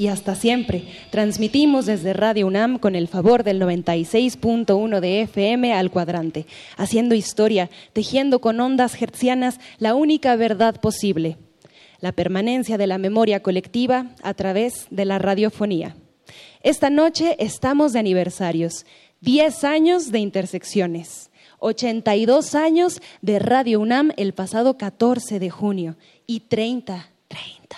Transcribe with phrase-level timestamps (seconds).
[0.00, 5.90] y hasta siempre, transmitimos desde Radio UNAM con el favor del 96.1 de FM al
[5.90, 6.46] cuadrante,
[6.78, 11.36] haciendo historia, tejiendo con ondas hertzianas la única verdad posible,
[12.00, 15.96] la permanencia de la memoria colectiva a través de la radiofonía.
[16.62, 18.86] Esta noche estamos de aniversarios,
[19.20, 21.30] 10 años de intersecciones.
[21.58, 27.76] 82 años de Radio UNAM el pasado 14 de junio y 30, 30,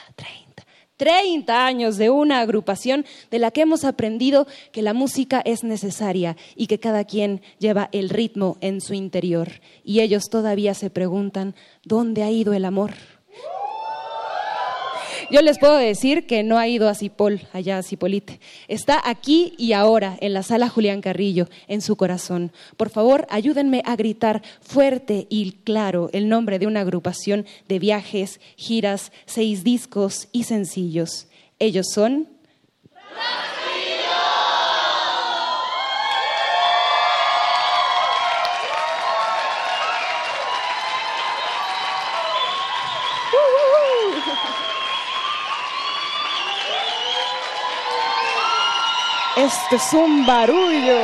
[1.02, 5.64] 30 30 años de una agrupación de la que hemos aprendido que la música es
[5.64, 9.48] necesaria y que cada quien lleva el ritmo en su interior.
[9.84, 11.54] Y ellos todavía se preguntan,
[11.84, 12.92] ¿dónde ha ido el amor?
[15.32, 18.38] Yo les puedo decir que no ha ido a Cipol, allá a Cipolite.
[18.68, 22.52] Está aquí y ahora, en la sala Julián Carrillo, en su corazón.
[22.76, 28.40] Por favor, ayúdenme a gritar fuerte y claro el nombre de una agrupación de viajes,
[28.56, 31.28] giras, seis discos y sencillos.
[31.58, 32.28] Ellos son...
[49.44, 51.00] Esto es un barullo.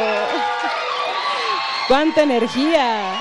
[1.89, 3.14] ¡Cuánta energía!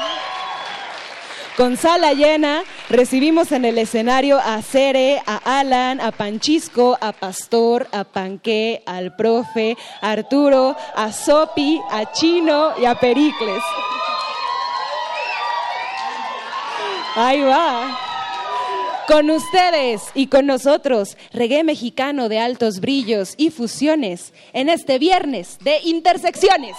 [1.55, 7.87] Con sala llena, recibimos en el escenario a Cere, a Alan, a Panchisco, a Pastor,
[7.91, 13.63] a Panqué, al profe, a Arturo, a Sopi, a Chino y a Pericles.
[17.15, 18.06] Ahí va.
[19.07, 25.59] Con ustedes y con nosotros, reggae mexicano de altos brillos y fusiones en este viernes
[25.61, 26.75] de intersecciones.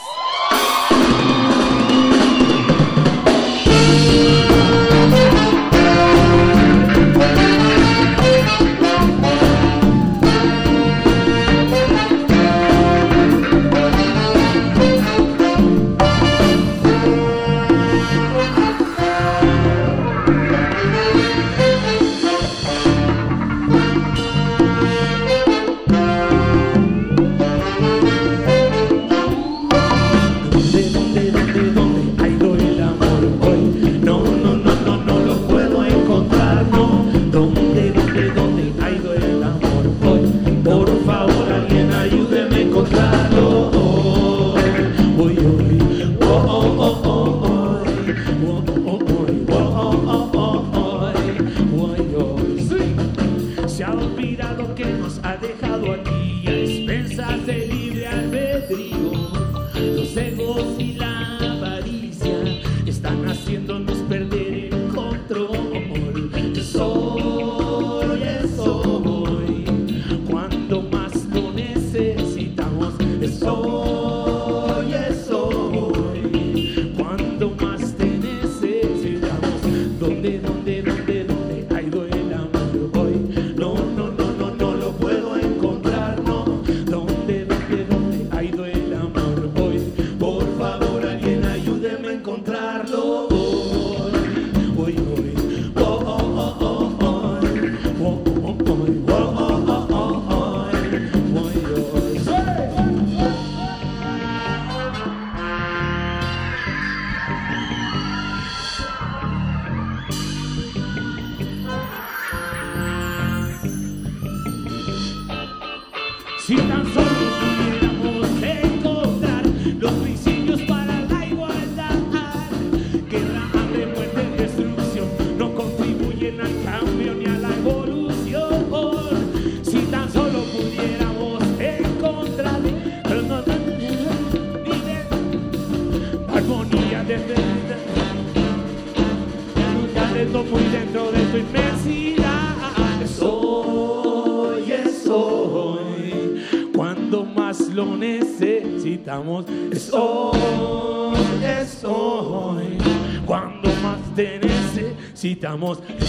[155.57, 156.08] Necesitamos.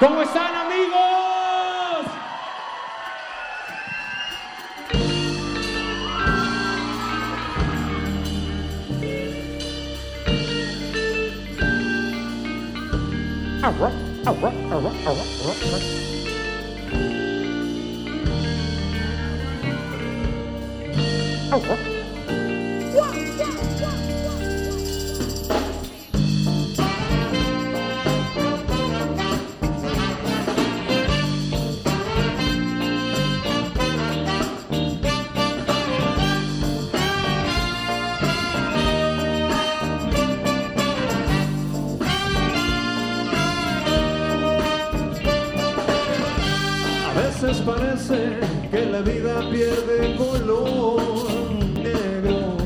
[0.00, 1.18] ¿Cómo están amigos?
[47.78, 48.40] Parece
[48.70, 51.00] que la vida pierde color
[51.74, 52.56] negro.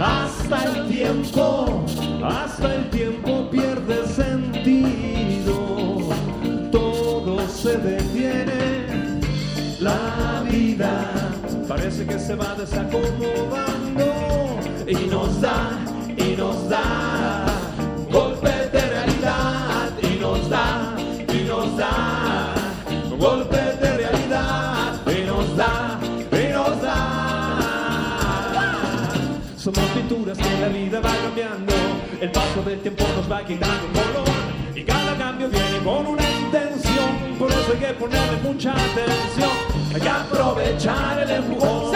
[0.00, 1.84] Hasta el tiempo,
[2.24, 5.54] hasta el tiempo pierde sentido.
[6.70, 9.20] Todo se detiene,
[9.80, 11.10] la vida
[11.68, 14.04] parece que se va desacomodando
[14.86, 15.78] y nos da,
[16.16, 17.53] y nos da
[32.62, 34.28] del tiempo nos va quitando color
[34.74, 39.50] y cada cambio viene con una intención, por eso hay que ponerle mucha atención,
[39.92, 41.92] hay que aprovechar el empujón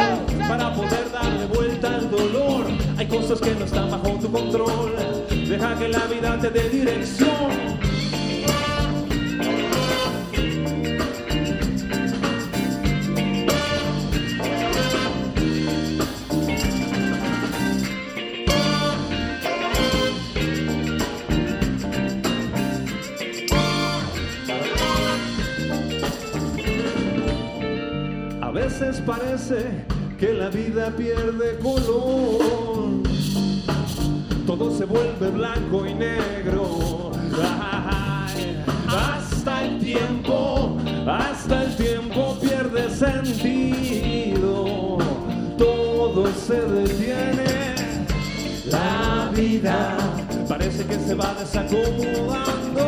[0.49, 2.66] para poder darle vuelta al dolor.
[2.96, 4.96] Hay cosas que no están bajo tu control,
[5.31, 7.88] deja que la vida te dé dirección.
[29.08, 29.87] Parece
[30.19, 33.00] que la vida pierde color.
[34.46, 37.12] Todo se vuelve blanco y negro.
[38.87, 40.76] Hasta el tiempo,
[41.06, 44.99] hasta el tiempo pierde sentido.
[45.56, 47.76] Todo se detiene.
[48.66, 49.96] La vida
[50.46, 52.84] parece que se va desacomodando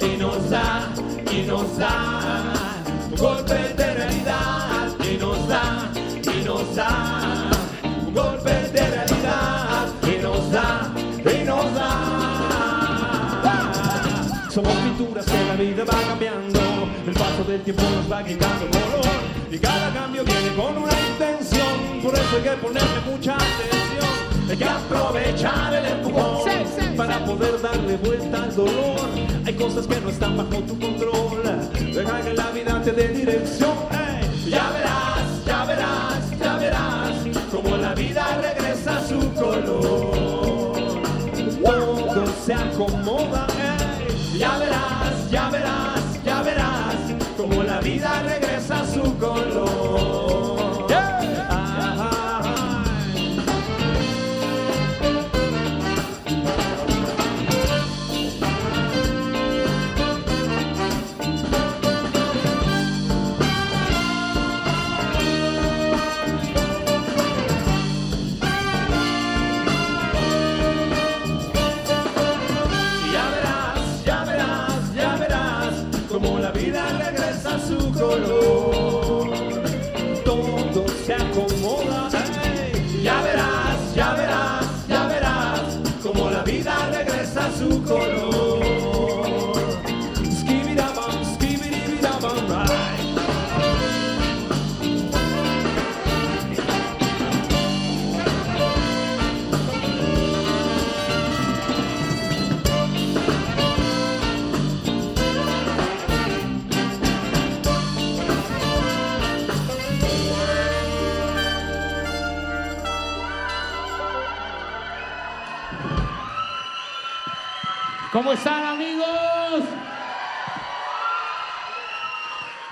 [0.00, 0.88] y nos da,
[1.30, 2.54] y nos da
[3.16, 3.77] golpes
[15.26, 16.60] Que la vida va cambiando,
[17.04, 19.18] el paso del tiempo nos va quitando color
[19.50, 24.48] y cada cambio viene con una intención, por eso hay que ponerle mucha atención.
[24.48, 29.00] Hay que aprovechar el empujón para poder darle vuelta al dolor.
[29.44, 31.42] Hay cosas que no están bajo tu control.
[31.92, 33.74] Deja que la vida te dé dirección.
[34.46, 37.16] Ya verás, ya verás, ya verás
[37.50, 40.78] como la vida regresa a su color.
[41.64, 43.46] Todo se acomoda.
[43.58, 44.38] ey.
[44.38, 44.97] Ya verás,
[45.30, 46.96] ya verás, ya verás
[47.36, 49.77] como la vida regresa a su color.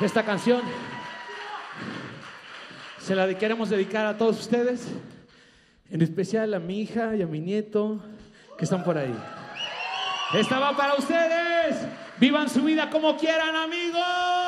[0.06, 0.62] Esta canción
[3.00, 4.86] se la queremos dedicar a todos ustedes,
[5.90, 7.98] en especial a mi hija y a mi nieto
[8.56, 9.12] que están por ahí.
[10.32, 11.88] Esta va para ustedes.
[12.20, 14.45] Vivan su vida como quieran, amigos.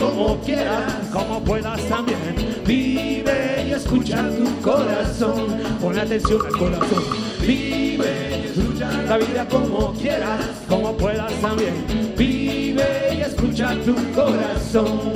[0.00, 2.18] Como quieras, como puedas también.
[2.66, 7.04] Vive y escucha tu corazón, pon atención al corazón.
[7.46, 11.74] Vive y escucha la vida como quieras, como puedas también.
[12.16, 15.12] Vive y escucha tu corazón.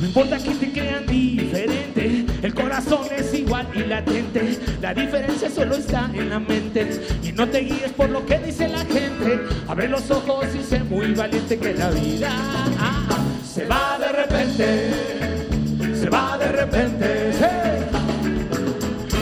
[0.00, 4.58] No importa que te crean diferente, el corazón es igual y latente.
[4.82, 7.00] La diferencia solo está en la mente.
[7.22, 9.40] Y no te guíes por lo que dice la gente.
[9.66, 12.30] Abre los ojos y sé muy valiente que la vida
[13.50, 14.90] se va de repente.
[15.98, 17.32] Se va de repente.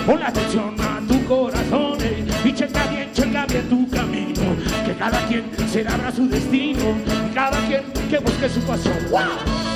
[0.04, 1.98] Pon la atención a tu corazón
[2.44, 4.56] y checa bien, checa bien tu camino.
[4.84, 6.96] Que cada quien se abra su destino
[7.28, 8.98] y cada quien que busque su pasión.
[9.12, 9.71] ¡Wow!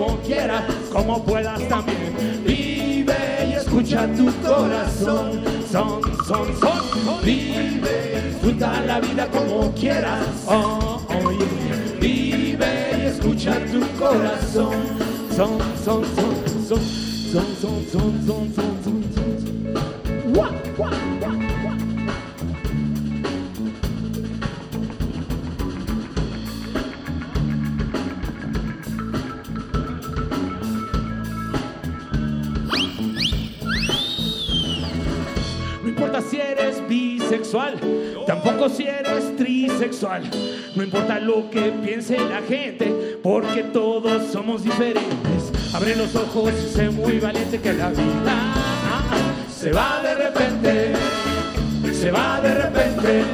[0.00, 2.42] Como quieras, como puedas también.
[2.46, 3.14] Vive
[3.50, 7.22] y escucha tu corazón, son, son, son.
[7.22, 11.44] Vive, disfruta la vida como quieras, oh, oye.
[12.00, 14.72] Vive y escucha tu corazón,
[15.36, 16.34] son, son, son,
[16.66, 16.80] son, son,
[17.30, 20.34] son, son, son, son, son, son.
[20.34, 21.19] Wah, wah, wah,
[38.26, 40.22] tampoco si eres trisexual.
[40.76, 45.52] No importa lo que piense la gente, porque todos somos diferentes.
[45.74, 48.54] Abre los ojos y sé muy valiente que la vida
[49.50, 50.92] se va de repente,
[51.92, 53.24] se va de repente.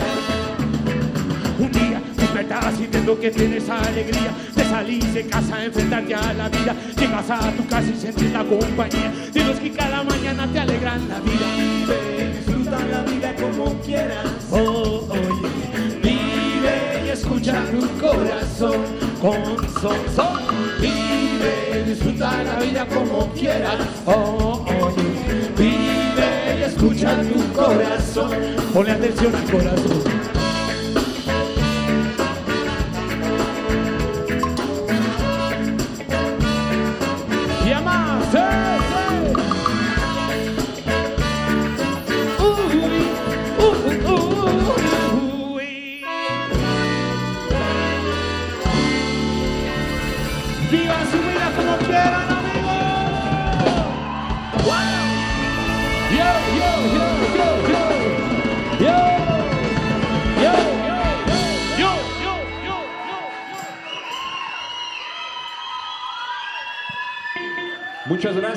[1.59, 6.75] Un día despertabas sintiendo que tienes alegría de salir de casa, enfrentarte a la vida.
[6.99, 11.09] Llegas a tu casa y sientes la compañía de los que cada mañana te alegran
[11.09, 11.47] la vida.
[11.57, 14.27] Vive, disfruta la vida como quieras.
[14.51, 18.83] Oh, oye, vive y escucha tu corazón
[19.21, 20.39] con son, son.
[20.81, 23.77] Vive, disfruta la vida como quieras.
[24.07, 28.31] Oh, oye, vive y escucha tu corazón.
[28.73, 30.16] Ponle atención al corazón.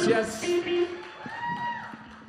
[0.08, 0.44] Gracias.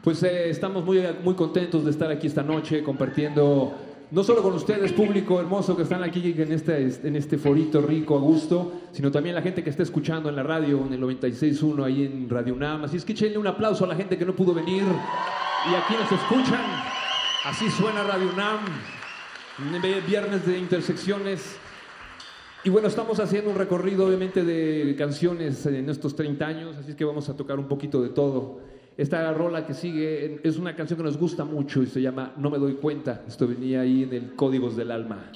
[0.02, 3.74] Pues eh, estamos muy, muy contentos de estar aquí esta noche compartiendo,
[4.10, 8.16] no solo con ustedes, público hermoso que están aquí en este, en este forito rico,
[8.16, 11.84] a gusto, sino también la gente que está escuchando en la radio, en el 96.1
[11.84, 12.84] ahí en Radio UNAM.
[12.84, 15.86] Así es que échenle un aplauso a la gente que no pudo venir y a
[15.86, 16.64] quienes escuchan.
[17.44, 18.60] Así suena Radio UNAM,
[20.06, 21.58] viernes de intersecciones.
[22.62, 26.96] Y bueno, estamos haciendo un recorrido obviamente de canciones en estos 30 años, así es
[26.96, 28.60] que vamos a tocar un poquito de todo.
[28.98, 32.50] Esta rola que sigue es una canción que nos gusta mucho y se llama No
[32.50, 33.24] me doy cuenta.
[33.26, 35.32] Esto venía ahí en el Códigos del Alma.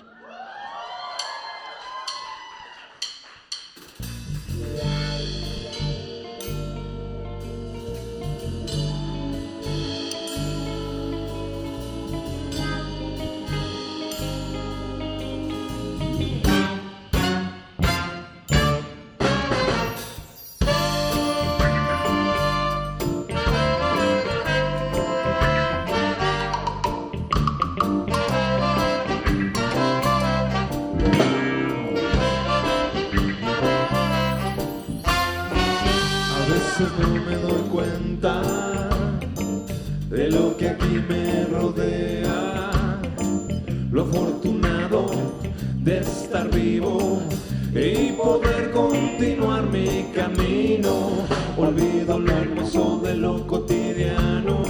[47.74, 51.26] Y poder continuar mi camino.
[51.56, 54.62] Olvido lo hermoso de lo cotidiano,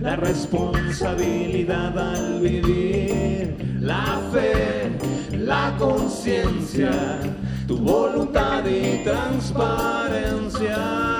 [0.00, 4.90] la responsabilidad al vivir, la fe,
[5.36, 6.90] la conciencia,
[7.66, 11.18] tu voluntad y transparencia.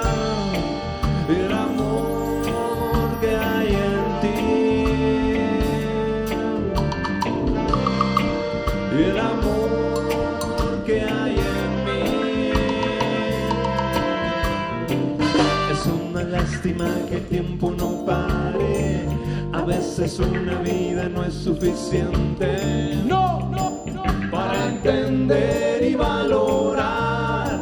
[17.19, 19.05] El tiempo no pare.
[19.53, 22.95] A veces una vida no es suficiente.
[23.05, 24.05] No, no, no.
[24.31, 27.59] Para entender y valorar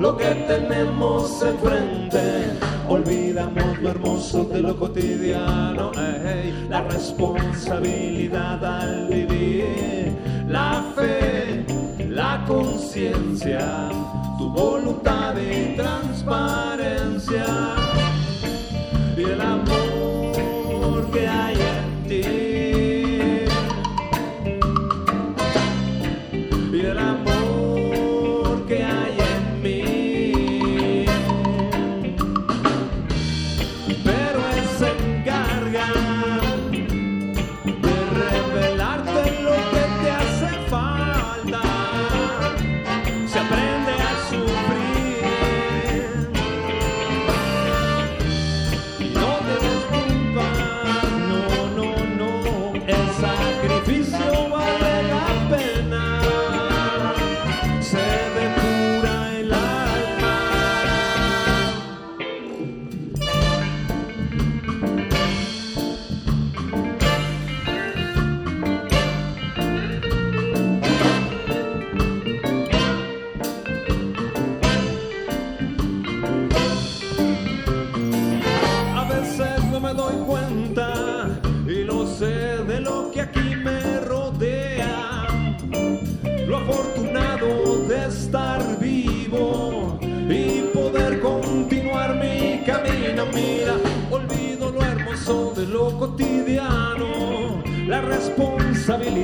[0.00, 2.58] lo que tenemos enfrente.
[2.88, 10.16] Olvidamos lo hermoso de lo cotidiano, ey, la responsabilidad al vivir,
[10.48, 11.66] la fe,
[12.08, 13.90] la conciencia,
[14.38, 18.07] tu voluntad y transparencia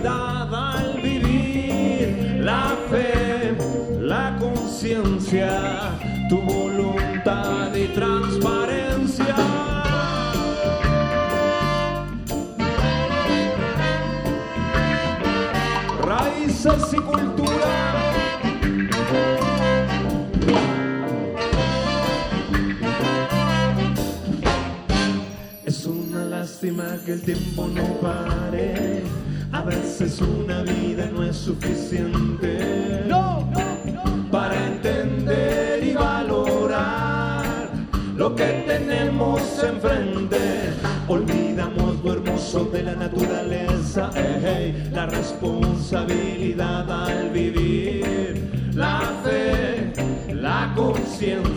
[0.06, 3.56] al vivir, la fe,
[4.00, 5.63] la conciencia,
[29.98, 33.04] veces una vida no es suficiente.
[33.06, 34.30] No, no, no.
[34.30, 37.44] Para entender y valorar
[38.16, 40.72] lo que tenemos enfrente.
[41.06, 49.92] Olvidamos lo hermoso de la naturaleza, eh, hey, la responsabilidad al vivir, la fe,
[50.32, 51.53] la conciencia,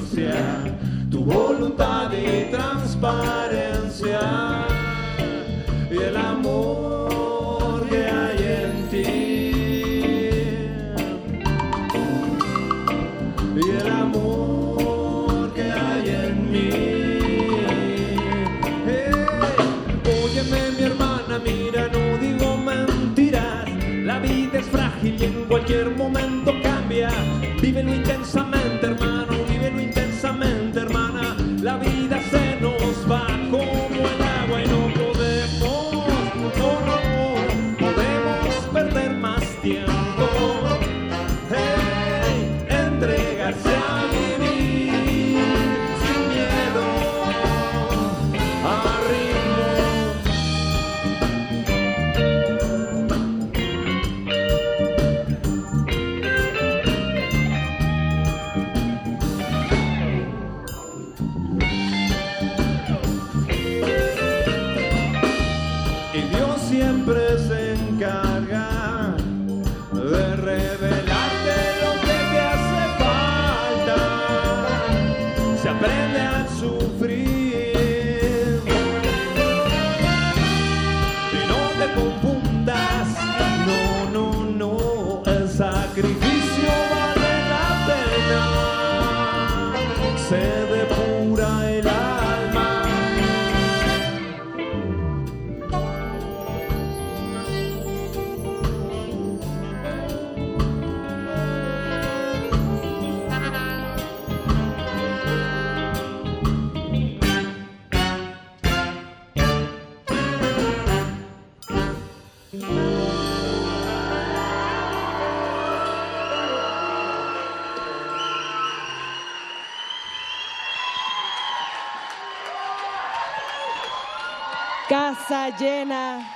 [125.51, 126.33] Llena.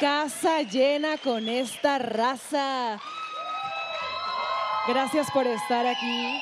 [0.00, 2.98] Casa llena con esta raza.
[4.88, 6.40] Gracias por estar aquí.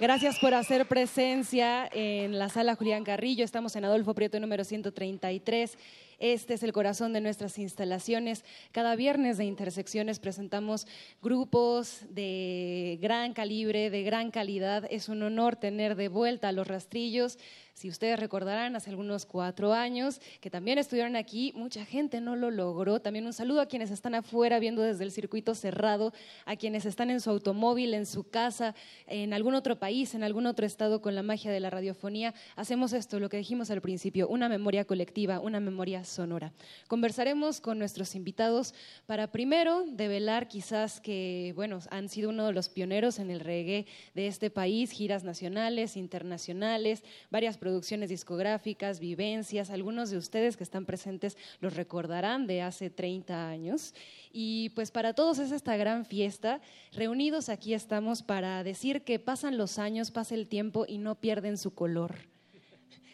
[0.00, 3.44] Gracias por hacer presencia en la sala Julián Carrillo.
[3.44, 5.78] Estamos en Adolfo Prieto número 133.
[6.18, 8.44] Este es el corazón de nuestras instalaciones.
[8.72, 10.86] Cada viernes de Intersecciones presentamos
[11.22, 14.86] grupos de gran calibre, de gran calidad.
[14.90, 17.38] Es un honor tener de vuelta a los rastrillos
[17.74, 22.52] si ustedes recordarán, hace algunos cuatro años que también estuvieron aquí, mucha gente no lo
[22.52, 23.00] logró.
[23.00, 26.12] También un saludo a quienes están afuera viendo desde el circuito cerrado,
[26.44, 28.76] a quienes están en su automóvil, en su casa,
[29.08, 32.32] en algún otro país, en algún otro estado con la magia de la radiofonía.
[32.54, 36.52] Hacemos esto, lo que dijimos al principio, una memoria colectiva, una memoria sonora.
[36.88, 38.74] Conversaremos con nuestros invitados
[39.06, 43.86] para primero develar quizás que, bueno, han sido uno de los pioneros en el reggae
[44.14, 49.70] de este país, giras nacionales, internacionales, varias producciones discográficas, vivencias.
[49.70, 53.94] Algunos de ustedes que están presentes los recordarán de hace 30 años.
[54.32, 56.60] Y pues para todos es esta gran fiesta.
[56.92, 61.58] Reunidos aquí estamos para decir que pasan los años, pasa el tiempo y no pierden
[61.58, 62.14] su color.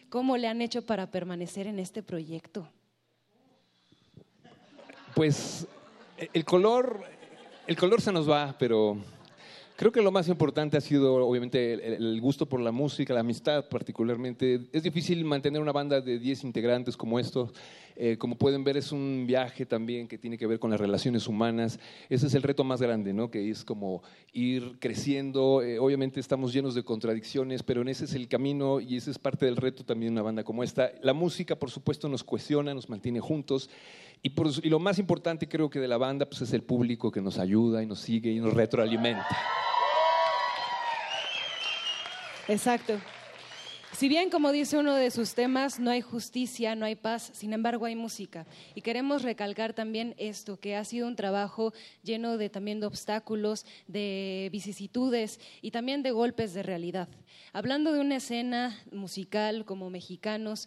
[0.08, 2.68] ¿Cómo le han hecho para permanecer en este proyecto?
[5.20, 5.66] Pues
[6.32, 6.98] el color,
[7.66, 8.96] el color se nos va, pero
[9.80, 13.66] Creo que lo más importante ha sido, obviamente, el, gusto por la música, la amistad
[13.66, 14.68] particularmente.
[14.74, 17.54] Es difícil mantener una banda de 10 integrantes como estos.
[17.96, 21.26] Eh, como pueden ver, es un viaje también que tiene que ver con las relaciones
[21.26, 21.80] humanas.
[22.10, 23.30] Ese es el reto más grande, ¿no?
[23.30, 24.02] Que es como
[24.34, 25.62] ir creciendo.
[25.62, 29.18] Eh, obviamente estamos llenos de contradicciones, pero en ese es el camino y ese es
[29.18, 30.92] parte del reto también de una banda como esta.
[31.00, 33.70] La música, por supuesto, nos cohesiona, nos mantiene juntos.
[34.22, 37.38] Y, lo más importante creo que de la banda pues, es el público que nos
[37.38, 39.26] ayuda y nos sigue y nos retroalimenta.
[42.48, 42.98] Exacto.
[43.96, 47.52] Si bien, como dice uno de sus temas, no hay justicia, no hay paz, sin
[47.52, 48.46] embargo hay música.
[48.74, 53.66] Y queremos recalcar también esto, que ha sido un trabajo lleno de también de obstáculos,
[53.88, 57.08] de vicisitudes y también de golpes de realidad.
[57.52, 60.66] Hablando de una escena musical como mexicanos,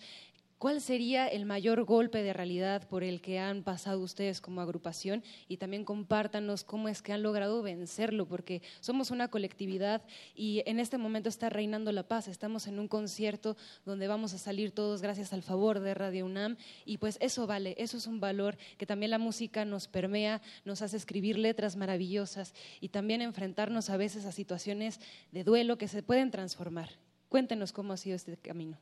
[0.63, 5.21] ¿Cuál sería el mayor golpe de realidad por el que han pasado ustedes como agrupación?
[5.49, 10.79] Y también compártanos cómo es que han logrado vencerlo, porque somos una colectividad y en
[10.79, 12.29] este momento está reinando la paz.
[12.29, 16.55] Estamos en un concierto donde vamos a salir todos gracias al favor de Radio UNAM
[16.85, 20.81] y pues eso vale, eso es un valor que también la música nos permea, nos
[20.81, 25.01] hace escribir letras maravillosas y también enfrentarnos a veces a situaciones
[25.33, 26.89] de duelo que se pueden transformar.
[27.27, 28.77] Cuéntenos cómo ha sido este camino.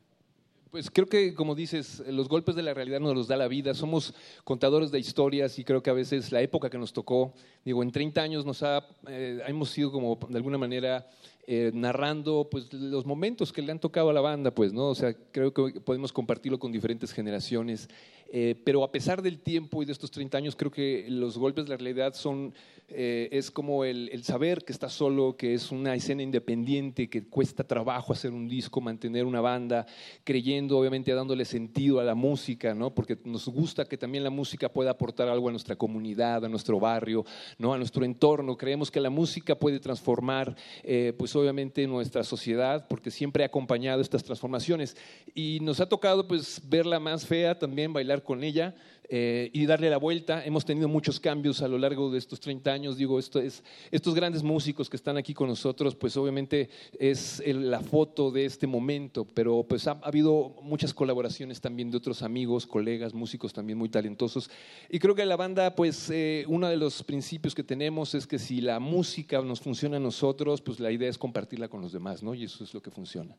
[0.71, 3.73] Pues creo que, como dices, los golpes de la realidad nos los da la vida.
[3.73, 4.13] Somos
[4.45, 7.33] contadores de historias y creo que a veces la época que nos tocó,
[7.65, 11.09] digo, en 30 años nos ha, eh, hemos sido como de alguna manera
[11.45, 14.87] eh, narrando pues los momentos que le han tocado a la banda, pues, ¿no?
[14.87, 17.89] O sea, creo que podemos compartirlo con diferentes generaciones.
[18.33, 21.65] Eh, pero a pesar del tiempo y de estos 30 años, creo que los golpes
[21.65, 22.53] de la realidad son,
[22.87, 27.65] eh, es como el, saber que está solo, que es una escena independiente, que cuesta
[27.65, 29.85] trabajo hacer un disco, mantener una banda,
[30.23, 32.95] creyendo, obviamente, dándole sentido a la música, ¿no?
[32.95, 36.79] Porque nos gusta que también la música pueda aportar algo a nuestra comunidad, a nuestro
[36.79, 37.25] barrio,
[37.57, 37.73] ¿no?
[37.73, 38.55] A nuestro entorno.
[38.55, 43.99] Creemos que la música puede transformar, eh, pues obviamente, nuestra sociedad, porque siempre ha acompañado
[43.99, 44.95] estas transformaciones.
[45.35, 48.75] Y nos ha tocado, pues, verla más fea también, bailar con ella
[49.13, 50.45] eh, y darle la vuelta.
[50.45, 52.95] Hemos tenido muchos cambios a lo largo de estos 30 años.
[52.95, 57.81] Digo, esto es, estos grandes músicos que están aquí con nosotros, pues obviamente es la
[57.81, 63.13] foto de este momento, pero pues ha, habido muchas colaboraciones también de otros amigos, colegas,
[63.13, 64.49] músicos también muy talentosos.
[64.89, 68.39] Y creo que la banda, pues eh, uno de los principios que tenemos es que
[68.39, 72.23] si la música nos funciona a nosotros, pues la idea es compartirla con los demás,
[72.23, 72.33] ¿no?
[72.33, 73.35] Y eso es lo que funciona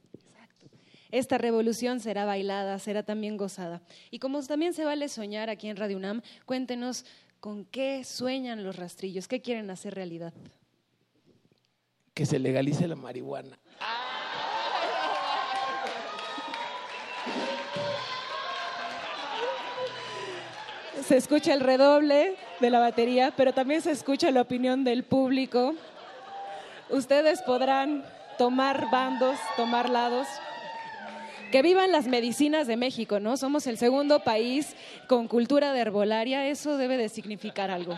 [1.13, 3.83] esta revolución será bailada, será también gozada.
[4.11, 7.05] Y como también se vale soñar aquí en Radio UNAM, cuéntenos
[7.39, 10.33] con qué sueñan los rastrillos, qué quieren hacer realidad.
[12.15, 13.59] Que se legalice la marihuana.
[21.05, 25.75] Se escucha el redoble de la batería, pero también se escucha la opinión del público.
[26.89, 28.05] Ustedes podrán
[28.39, 30.27] tomar bandos, tomar lados.
[31.53, 33.37] Que vivan las medicinas de México, ¿no?
[33.37, 34.75] Somos el segundo país
[35.07, 37.95] con cultura de herbolaria, eso debe de significar algo.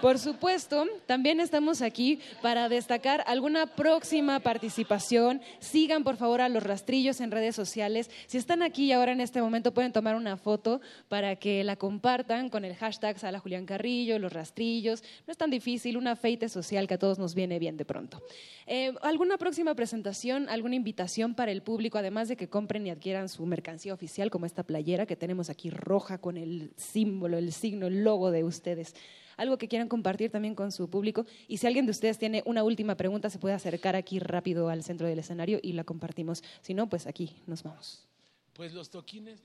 [0.00, 5.42] Por supuesto, también estamos aquí para destacar alguna próxima participación.
[5.58, 8.10] Sigan por favor a los rastrillos en redes sociales.
[8.26, 12.48] Si están aquí ahora en este momento pueden tomar una foto para que la compartan
[12.48, 15.02] con el hashtag Sala Julián Carrillo, los rastrillos.
[15.26, 18.22] No es tan difícil, una feite social que a todos nos viene bien de pronto.
[18.66, 23.28] Eh, ¿Alguna próxima presentación, alguna invitación para el público, además de que compren y adquieran
[23.28, 27.86] su mercancía oficial, como esta playera que tenemos aquí roja con el símbolo, el signo,
[27.86, 28.94] el logo de ustedes?
[29.40, 31.24] Algo que quieran compartir también con su público.
[31.48, 34.84] Y si alguien de ustedes tiene una última pregunta, se puede acercar aquí rápido al
[34.84, 36.42] centro del escenario y la compartimos.
[36.60, 38.06] Si no, pues aquí nos vamos.
[38.52, 39.40] Pues los toquines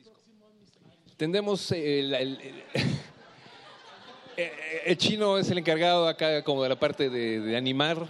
[1.17, 2.63] Tendemos eh, el, el- el-
[4.37, 4.51] eh,
[4.85, 8.05] el chino es el encargado acá como de la parte de, de animar.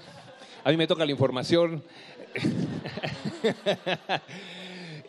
[0.64, 1.84] A mí me toca la información.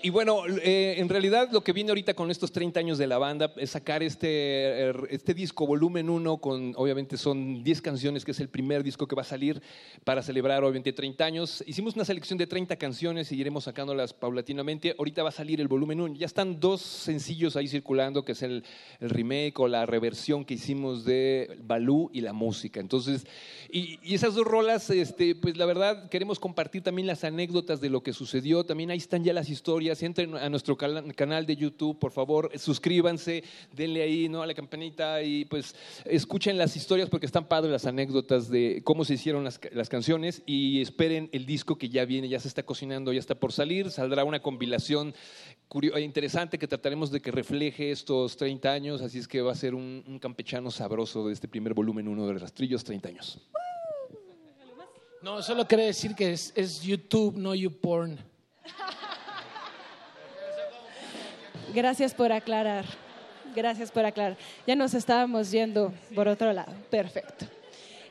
[0.06, 3.18] Y bueno, eh, en realidad lo que viene ahorita con estos 30 años de la
[3.18, 8.30] banda es sacar este, eh, este disco volumen 1 con, obviamente son 10 canciones, que
[8.30, 9.60] es el primer disco que va a salir
[10.04, 11.64] para celebrar obviamente 30 años.
[11.66, 14.94] Hicimos una selección de 30 canciones y iremos sacándolas paulatinamente.
[14.96, 16.14] Ahorita va a salir el volumen 1.
[16.14, 18.62] Ya están dos sencillos ahí circulando, que es el,
[19.00, 22.78] el remake o la reversión que hicimos de Balú y la música.
[22.78, 23.26] Entonces,
[23.72, 27.90] y, y esas dos rolas, este, pues la verdad queremos compartir también las anécdotas de
[27.90, 28.62] lo que sucedió.
[28.62, 29.95] También ahí están ya las historias.
[30.02, 34.42] Entren a nuestro canal de YouTube, por favor, suscríbanse, denle ahí ¿no?
[34.42, 39.04] a la campanita y pues escuchen las historias porque están padres las anécdotas de cómo
[39.04, 42.62] se hicieron las, las canciones y esperen el disco que ya viene, ya se está
[42.62, 43.90] cocinando, ya está por salir.
[43.90, 45.14] Saldrá una compilación
[45.68, 49.56] curio- interesante que trataremos de que refleje estos 30 años, así es que va a
[49.56, 53.38] ser un, campechano sabroso de este primer volumen uno de Rastrillos 30 años.
[55.22, 58.18] No, solo quiere decir que es, es YouTube, no YouPorn.
[61.76, 62.86] Gracias por aclarar.
[63.54, 64.38] Gracias por aclarar.
[64.66, 66.72] Ya nos estábamos yendo por otro lado.
[66.88, 67.44] Perfecto.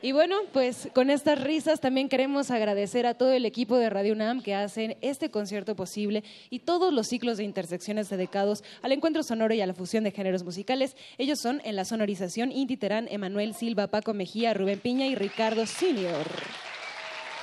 [0.00, 4.12] Y bueno, pues con estas risas también queremos agradecer a todo el equipo de Radio
[4.12, 9.24] UNAM que hacen este concierto posible y todos los ciclos de intersecciones dedicados al encuentro
[9.24, 10.96] sonoro y a la fusión de géneros musicales.
[11.18, 15.66] Ellos son en la sonorización Inti Terán, Emanuel Silva, Paco Mejía, Rubén Piña y Ricardo
[15.66, 16.24] Senior.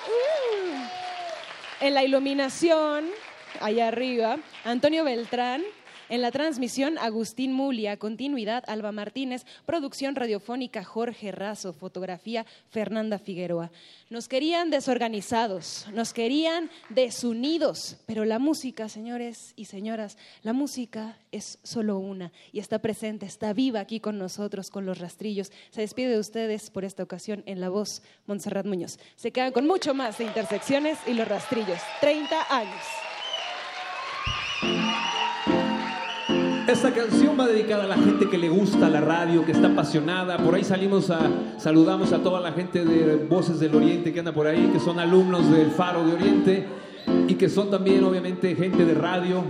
[0.07, 1.85] Uh.
[1.85, 3.09] En la iluminación,
[3.59, 5.63] allá arriba, Antonio Beltrán.
[6.09, 13.71] En la transmisión, Agustín Mulia, continuidad, Alba Martínez, producción radiofónica, Jorge Razo, fotografía, Fernanda Figueroa.
[14.09, 21.57] Nos querían desorganizados, nos querían desunidos, pero la música, señores y señoras, la música es
[21.63, 25.51] solo una y está presente, está viva aquí con nosotros, con los rastrillos.
[25.71, 28.99] Se despide de ustedes por esta ocasión en la voz Montserrat Muñoz.
[29.15, 31.79] Se quedan con mucho más de Intersecciones y los rastrillos.
[32.01, 32.83] 30 años.
[36.67, 40.37] Esta canción va dedicada a la gente que le gusta la radio, que está apasionada.
[40.37, 41.19] Por ahí salimos a
[41.57, 44.97] saludamos a toda la gente de Voces del Oriente que anda por ahí, que son
[44.97, 46.65] alumnos del Faro de Oriente
[47.27, 49.43] y que son también obviamente gente de radio.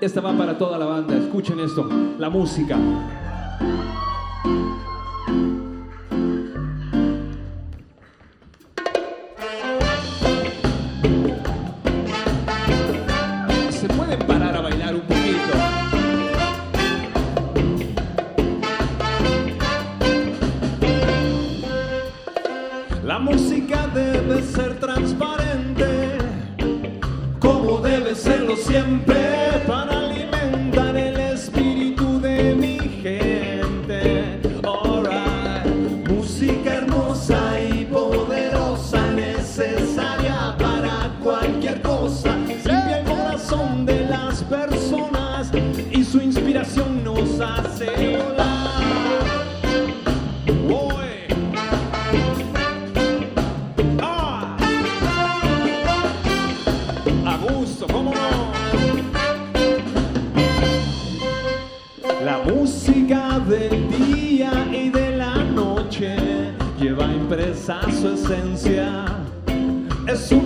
[0.00, 1.16] Esta va para toda la banda.
[1.16, 1.88] Escuchen esto,
[2.18, 2.78] la música.
[23.24, 26.18] Música debe ser transparente,
[27.40, 29.16] como debe serlo siempre,
[29.66, 30.03] para
[68.34, 69.04] su esencia.
[70.06, 70.43] Es un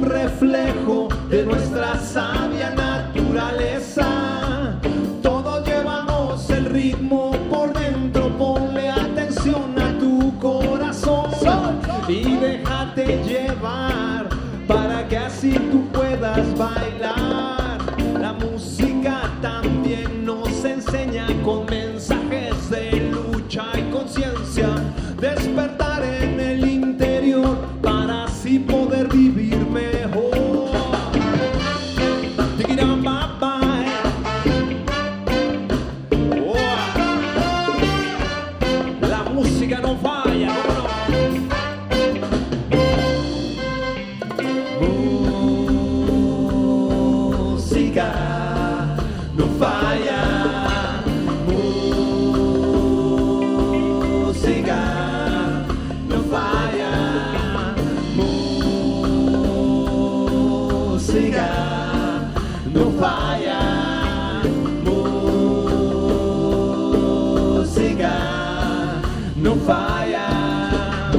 [69.41, 71.11] no falla.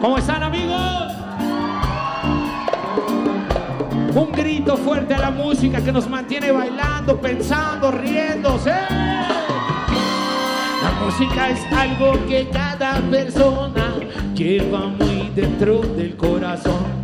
[0.00, 1.12] ¿Cómo están amigos?
[4.14, 8.70] Un grito fuerte a la música que nos mantiene bailando, pensando, riéndose.
[10.82, 13.94] La música es algo que cada persona
[14.34, 17.00] lleva muy dentro del corazón.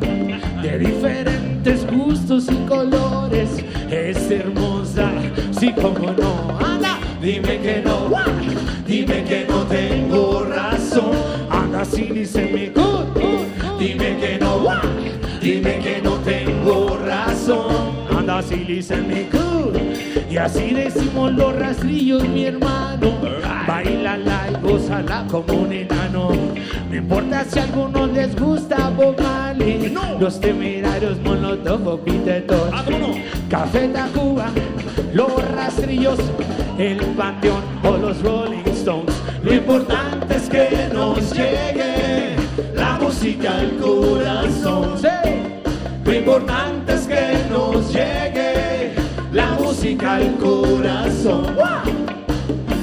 [0.62, 5.10] De diferentes gustos y colores, es hermosa,
[5.52, 6.58] sí como no.
[6.58, 8.08] Anda, dime que no,
[8.86, 11.12] dime que no tengo razón.
[11.50, 13.06] Anda, sí, dice mi good.
[13.78, 14.66] dime que no,
[15.40, 17.96] dime que no tengo razón.
[18.16, 19.76] Anda, sí, listen me good.
[20.30, 23.12] Y así decimos los rastrillos, mi hermano.
[23.66, 26.30] Bailala y gózala como un enano.
[26.90, 32.70] No importa si a algunos les gusta Bob Marley, los temerarios, Molotov o Pitetos.
[33.48, 34.50] Café Tacuba,
[35.12, 36.18] los rastrillos,
[36.78, 39.14] el panteón o los Rolling Stones.
[39.42, 42.36] Lo importante es que nos llegue
[42.74, 44.94] la música al corazón.
[46.04, 48.94] Lo importante es que nos llegue
[49.32, 51.56] la música al corazón.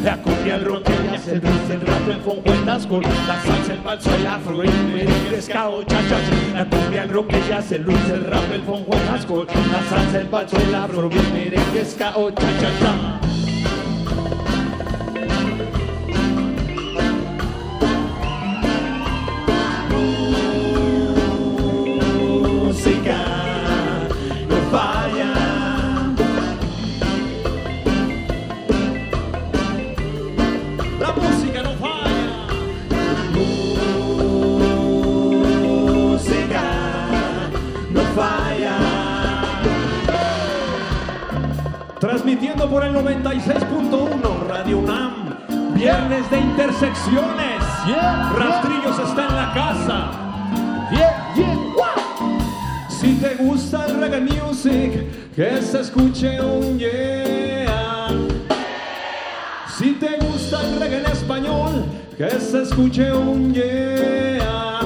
[0.03, 4.13] La cumbia, el rock, el blues, el rap, el el dancehall, la salsa, el balso,
[4.13, 4.61] el afro,
[5.41, 6.53] ska o cha-cha-cha.
[6.53, 10.57] La cumbia, el rock, el blues, el rap, el el dancehall, la salsa, el balso,
[10.57, 13.32] el afro, el merengue, el
[42.03, 45.37] Transmitiendo por el 96.1 Radio UNAM.
[45.73, 47.63] Viernes de intersecciones.
[48.37, 50.11] Rastrillos está en la casa.
[52.89, 58.09] Si te gusta el reggae music, que se escuche un yeah.
[59.77, 61.85] Si te gusta el reggae en español,
[62.17, 64.81] que se escuche un yeah.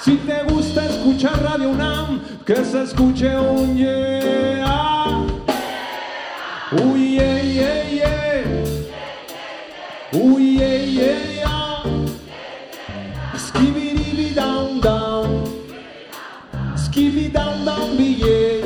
[0.00, 4.39] Si te gusta escuchar Radio UNAM, que se escuche un yeah.
[6.72, 8.46] Uy, yeah, yeah, yeah.
[10.12, 11.82] Uy, yeah, yeah, yeah.
[13.34, 15.50] Skibidi down, down.
[16.76, 18.60] Skibidi down, down, yeah.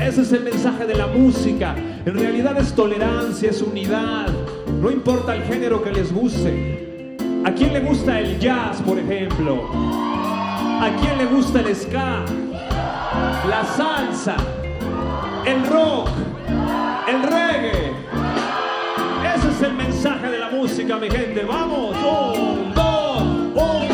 [0.00, 1.76] Ese es el mensaje de la música.
[2.04, 4.30] En realidad es tolerancia, es unidad.
[4.80, 6.87] No importa el género que les guste.
[7.48, 9.70] ¿A quién le gusta el jazz, por ejemplo?
[9.72, 12.22] ¿A quién le gusta el ska?
[13.48, 14.36] La salsa,
[15.46, 16.10] el rock,
[17.08, 17.92] el reggae.
[19.34, 21.42] Ese es el mensaje de la música, mi gente.
[21.46, 23.87] Vamos, un, dos, un,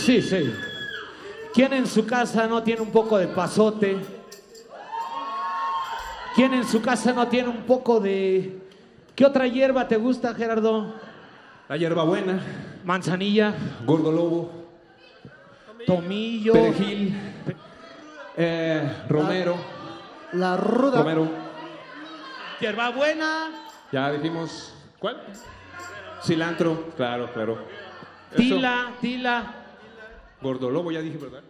[0.00, 0.52] Sí, sí.
[1.52, 3.98] ¿Quién en su casa no tiene un poco de pasote?
[6.34, 8.58] ¿Quién en su casa no tiene un poco de...
[9.14, 10.94] ¿Qué otra hierba te gusta, Gerardo?
[11.68, 12.40] La hierbabuena,
[12.84, 14.50] Manzanilla, gordo lobo,
[15.86, 16.52] tomillo.
[16.54, 17.14] perejil,
[18.36, 19.56] eh, romero,
[20.32, 20.98] La ruda.
[20.98, 21.28] romero.
[22.60, 23.50] Hierbabuena,
[23.92, 25.20] Ya dijimos, ¿cuál?
[26.24, 27.58] Cilantro, claro, claro.
[28.32, 28.60] Eso.
[29.00, 29.54] tila,
[30.40, 30.50] tila.
[30.50, 31.42] Gordo lobo, ya dije, ¿verdad?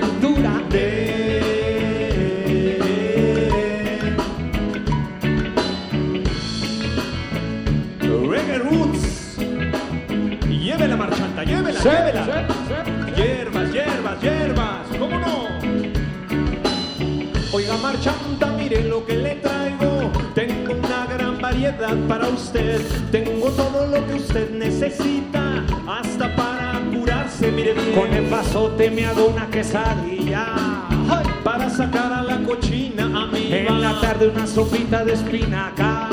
[0.00, 0.33] Toda
[28.82, 30.46] hago una quesadilla.
[31.08, 33.56] Ay, para sacar a la cochina, amiga.
[33.56, 36.10] En la tarde una sopita de espinacas.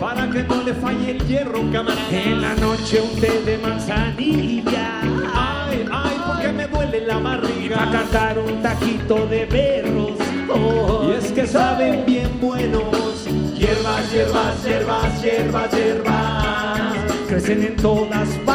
[0.00, 2.10] Para que no le falle el hierro, camarada.
[2.10, 5.00] En la noche un té de manzanilla.
[5.34, 7.82] Ay, ay, porque me duele la barriga.
[7.82, 10.12] A cantar un taquito de berros.
[10.48, 13.26] Oh, Y es que saben bien buenos.
[13.54, 16.94] Hierbas, hierbas, hierbas, hierbas, hierbas.
[17.28, 18.45] Crecen en todas partes.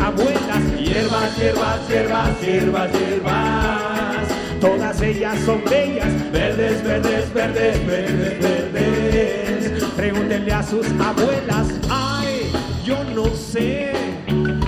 [0.00, 0.62] Abuelas.
[0.78, 4.28] Hierbas, hierbas, hierbas, hierbas, hierbas.
[4.60, 6.12] Todas ellas son bellas.
[6.32, 9.84] Verdes, verdes, verdes, verdes, verdes.
[9.96, 11.68] Pregúntenle a sus abuelas.
[11.90, 12.50] Ay,
[12.84, 13.92] yo no sé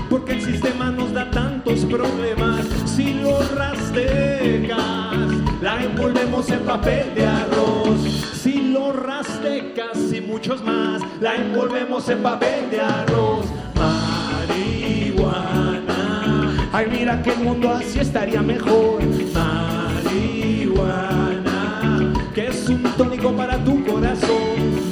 [0.09, 2.67] por qué el sistema nos da tantos problemas.
[2.85, 4.77] Si lo rastecas,
[5.61, 8.01] la envolvemos en papel de arroz.
[8.41, 13.47] Si lo rastecas y muchos más, la envolvemos en papel de arroz.
[16.77, 19.03] Ay, mira que el mundo así estaría mejor.
[19.33, 20.53] marihuana,
[22.35, 24.83] que es un tónico para tu corazón.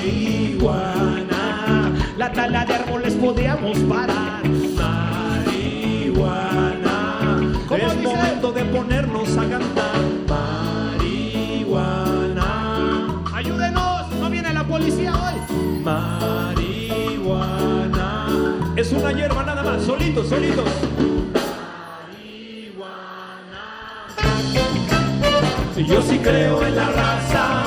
[0.00, 4.43] Marihuana, La tala de árboles podíamos parar.
[20.14, 20.64] Solitos, solitos.
[25.76, 27.64] Y Yo sí creo en la raza.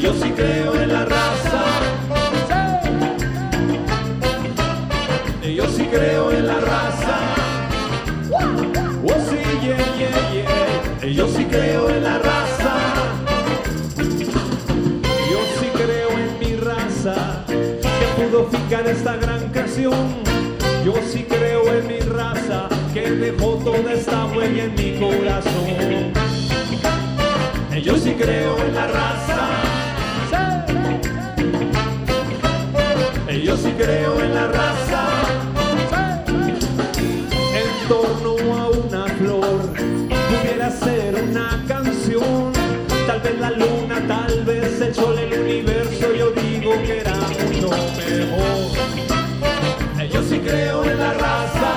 [0.00, 1.62] Yo sí creo en la raza.
[5.54, 7.18] Yo sí creo en la raza.
[9.04, 11.12] Oh, sí, yeah, yeah, yeah.
[11.12, 11.71] Yo sí creo
[18.86, 19.92] esta gran canción.
[20.84, 26.12] Yo sí creo en mi raza que dejó toda esta huella en mi corazón.
[27.82, 29.48] Yo sí creo en la raza.
[33.44, 35.08] Yo sí creo en la raza.
[37.54, 39.72] En torno a una flor
[40.28, 42.52] pudiera ser una canción.
[43.06, 46.14] Tal vez la luna, tal vez el sol, el universo.
[46.14, 47.11] Yo digo que era
[47.62, 48.72] mucho mejor.
[50.00, 51.72] Eh, Yo sí creo en la raza.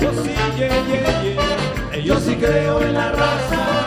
[0.00, 1.92] Yo sí, yeah, yeah, yeah.
[1.92, 3.84] Eh, Yo sí creo en la raza.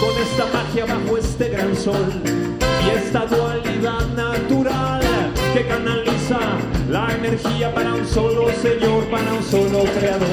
[0.00, 2.12] Con esta magia bajo este gran sol
[2.86, 5.00] y esta dualidad natural
[5.52, 6.38] que canaliza
[6.88, 10.28] la energía para un solo Señor, para un solo Creador.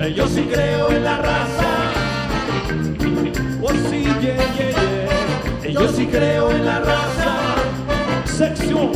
[0.00, 1.70] Eh, Yo sí creo en la raza.
[3.66, 4.73] Oh sí, yeah, yeah,
[5.74, 7.56] Yo sí creo en la raza.
[8.26, 8.92] Sección.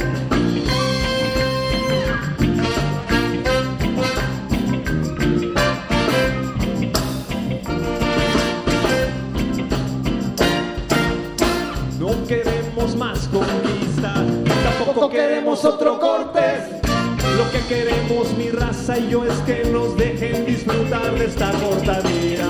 [11.99, 14.15] No queremos más conquista,
[14.63, 16.63] tampoco queremos otro cortes.
[17.37, 21.99] Lo que queremos mi raza y yo es que nos dejen disfrutar de esta corta
[22.03, 22.47] vida.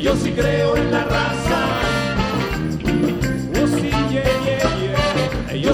[0.00, 1.47] Yo sí creo en la raza.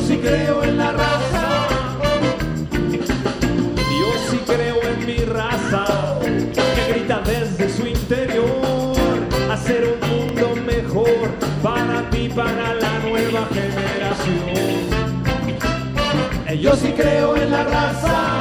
[0.05, 1.67] Yo sí creo en la raza.
[2.93, 6.19] Yo sí creo en mi raza,
[6.53, 8.93] que grita desde su interior,
[9.51, 11.31] hacer un mundo mejor
[11.63, 14.85] para ti, para la nueva generación.
[16.49, 18.41] Eh, yo sí creo en la raza.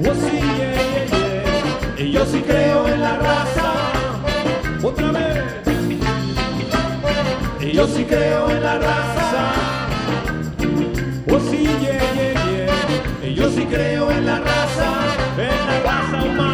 [0.00, 0.40] Yo sí.
[1.98, 3.71] Eh, yo sí creo en la raza.
[7.72, 9.52] Yo sí creo en la raza.
[11.30, 12.34] Oh, sí, yeah, yeah,
[13.22, 13.34] yeah.
[13.34, 14.92] Yo sí creo en la raza,
[15.38, 16.51] en la raza humana.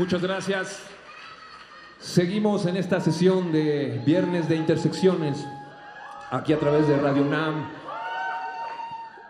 [0.00, 0.80] Muchas gracias.
[1.98, 5.44] Seguimos en esta sesión de Viernes de Intersecciones,
[6.30, 7.68] aquí a través de Radio NAM.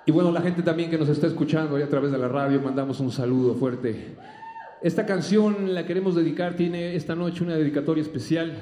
[0.06, 3.00] Y bueno, la gente también que nos está escuchando a través de la radio, mandamos
[3.00, 4.14] un saludo fuerte.
[4.80, 8.54] Esta canción la queremos dedicar, tiene esta noche una dedicatoria especial.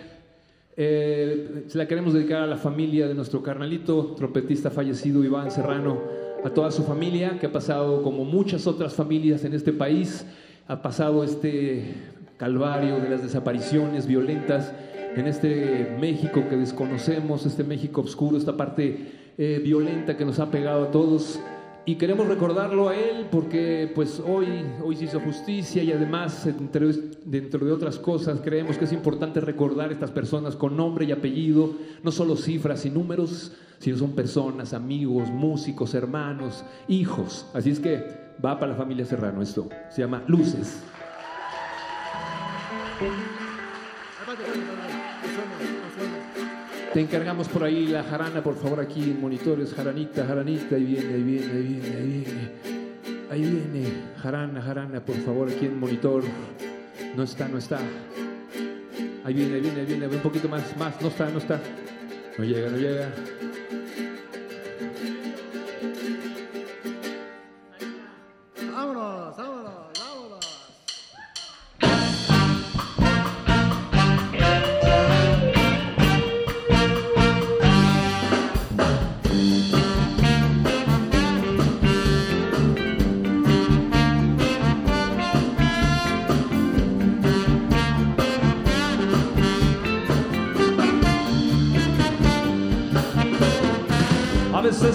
[0.78, 6.00] Eh, se la queremos dedicar a la familia de nuestro carnalito, trompetista fallecido Iván Serrano,
[6.42, 10.24] a toda su familia que ha pasado como muchas otras familias en este país,
[10.68, 11.94] ha pasado este
[12.36, 14.70] calvario de las desapariciones violentas
[15.16, 20.50] en este México que desconocemos, este México oscuro, esta parte eh, violenta que nos ha
[20.50, 21.40] pegado a todos.
[21.86, 24.46] Y queremos recordarlo a él porque pues hoy,
[24.84, 26.46] hoy se hizo justicia y además
[27.24, 31.12] dentro de otras cosas creemos que es importante recordar a estas personas con nombre y
[31.12, 37.46] apellido, no solo cifras y números, sino son personas, amigos, músicos, hermanos, hijos.
[37.54, 40.82] Así es que va para la familia Serrano esto, se llama Luces.
[46.92, 49.74] Te encargamos por ahí la jarana, por favor, aquí en monitores.
[49.74, 52.78] Jaranita, jaranita, ahí viene, ahí viene, ahí viene, ahí viene.
[53.30, 56.24] Ahí viene, jarana, jarana, por favor, aquí en monitor.
[57.14, 57.78] No está, no está.
[59.24, 61.00] Ahí viene, ahí viene, ahí viene, un poquito más, más.
[61.00, 61.60] No está, no está.
[62.38, 63.12] No llega, no llega.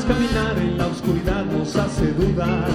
[0.05, 2.67] Caminar en la oscuridad nos hace dudar,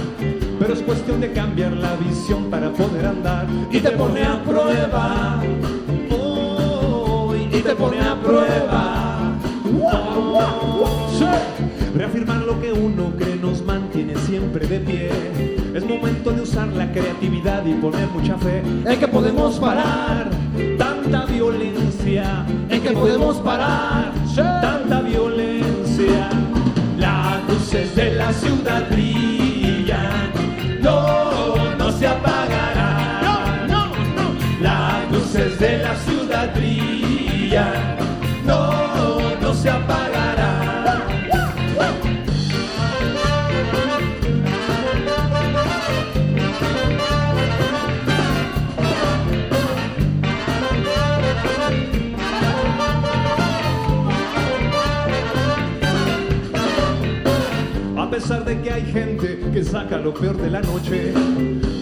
[0.59, 5.41] pero es cuestión de cambiar la visión para poder andar y te pone a prueba.
[6.11, 9.35] Oh, y te pone a prueba.
[11.17, 11.25] Sí.
[11.95, 15.09] Reafirmar lo que uno cree nos mantiene siempre de pie.
[15.73, 20.29] Es momento de usar la creatividad y poner mucha fe en que podemos parar
[20.77, 25.38] tanta violencia, en que podemos parar tanta violencia.
[27.69, 30.31] Las luces de la ciudad brillan,
[30.81, 33.21] no, no se apagarán.
[33.21, 34.35] No, no, no.
[34.59, 37.88] Las luces de la ciudad brillan,
[58.19, 61.13] pesar de que hay gente que saca lo peor de la noche,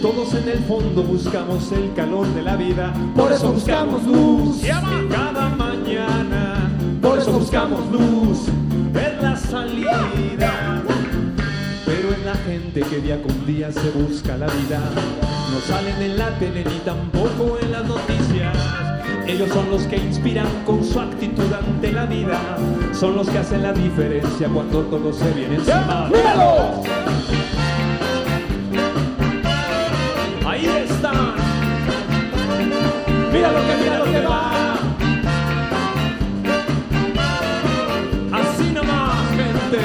[0.00, 2.94] todos en el fondo buscamos el calor de la vida.
[3.16, 4.62] Por eso buscamos luz
[5.10, 6.70] cada mañana.
[7.02, 8.46] Por eso buscamos luz
[8.94, 10.80] en la salida.
[11.84, 14.80] Pero en la gente que día con día se busca la vida,
[15.50, 18.56] no salen en la tele ni tampoco en las noticias.
[19.26, 22.38] Ellos son los que inspiran con su actitud ante la vida
[22.92, 26.08] son los que hacen la diferencia cuando todos se vienen encima.
[26.12, 26.82] ¡Míralo!
[30.46, 31.34] Ahí están.
[33.32, 34.74] Mira lo que, mira lo que va.
[38.32, 39.80] Así nomás, gente.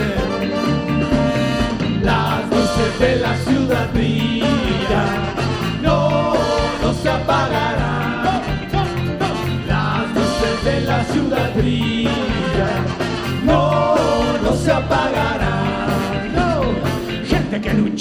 [2.01, 3.52] Las 12 de la ciudad.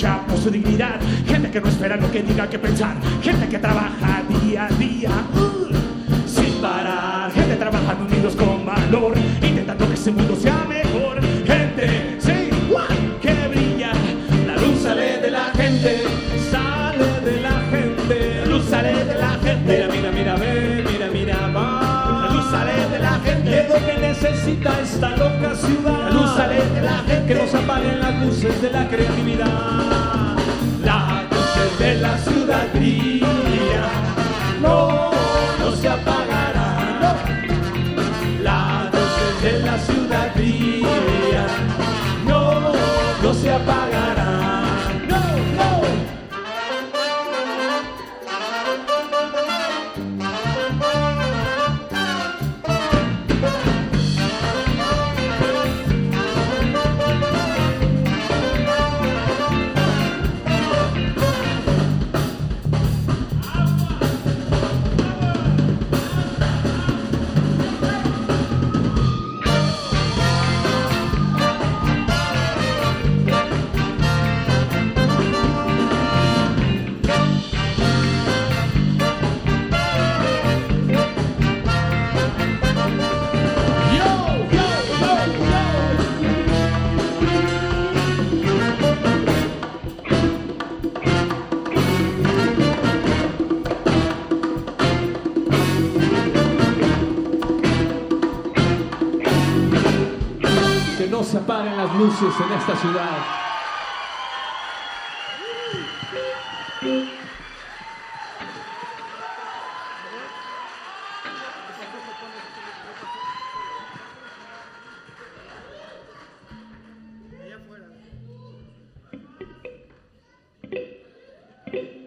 [0.02, 4.22] Por su dignidad, gente que no espera lo que diga que pensar, gente que trabaja
[4.42, 5.10] día a día.
[5.32, 11.20] uh, sin parar, gente trabajando unidos con valor, intentando que ese mundo sea mejor.
[11.46, 12.84] Gente, sí, ¡guau!
[13.20, 13.92] que brilla,
[14.44, 16.02] la luz sale de la gente,
[16.50, 19.86] sale de la gente, la luz sale de la gente.
[19.86, 22.26] Mira, mira, mira, ve, mira, mira, va.
[22.26, 23.60] La luz sale de la gente.
[23.60, 26.01] Es lo que necesita esta loca ciudad.
[26.32, 29.46] Que no se apaguen las luces de la creatividad.
[30.82, 33.28] Las luces de la ciudad brillan.
[34.62, 35.10] No,
[35.60, 36.21] no se apagarán.
[101.12, 103.18] No se apaguen las luces en esta ciudad.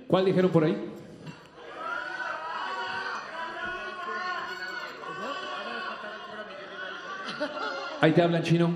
[0.08, 0.95] ¿Cuál dijeron por ahí?
[8.06, 8.70] Ahí te hablan chino.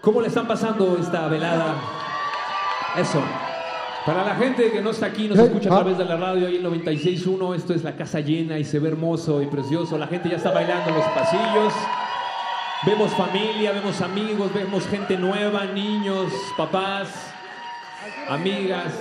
[0.00, 1.74] ¿Cómo le están pasando esta velada?
[2.96, 3.20] Eso.
[4.06, 6.58] Para la gente que no está aquí, nos escucha a través de la radio ahí
[6.58, 9.98] en 96.1, esto es la casa llena y se ve hermoso y precioso.
[9.98, 11.72] La gente ya está bailando en los pasillos.
[12.86, 17.08] Vemos familia, vemos amigos, vemos gente nueva, niños, papás,
[18.28, 18.92] amigas,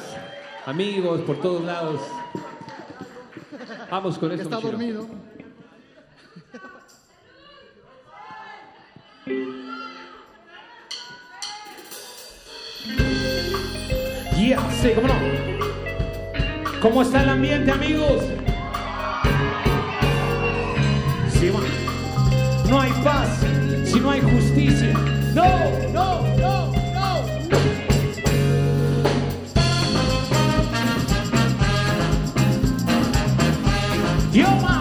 [0.65, 2.01] amigos por todos lados.
[3.91, 4.43] Vamos con esto.
[4.43, 5.07] Está dormido.
[9.25, 9.41] Yeah,
[14.79, 15.15] sí, cómo no.
[16.79, 18.21] ¿Cómo está el ambiente, amigos?
[21.39, 21.59] Sí, va.
[22.69, 23.39] No hay paz
[23.85, 24.93] si no hay justicia.
[25.33, 27.25] No, no, no, no.
[34.31, 34.74] Yo.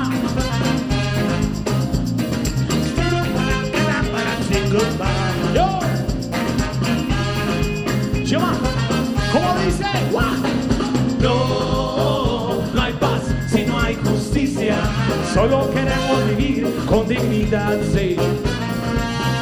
[15.35, 18.17] Solo queremos vivir con dignidad, sí.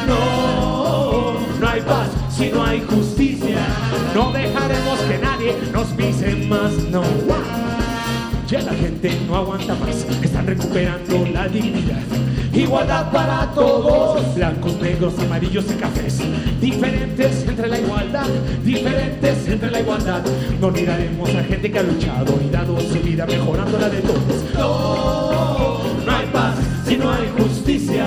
[0.07, 3.59] No, no hay paz si no hay justicia.
[4.15, 7.03] No dejaremos que nadie nos pise más, no.
[8.47, 12.01] Ya la gente no aguanta más, están recuperando la dignidad.
[12.51, 16.19] Igualdad para todos, blancos, negros, amarillos y cafés.
[16.59, 18.27] Diferentes entre la igualdad,
[18.63, 20.23] diferentes entre la igualdad.
[20.59, 24.43] No olvidaremos a gente que ha luchado y dado su vida mejorando la de todos.
[24.55, 25.72] No,
[26.93, 28.05] si no hay justicia.